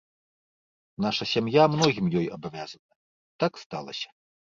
[1.05, 2.95] Наша сям'я многім ёй абавязаная,
[3.45, 4.09] так сталася.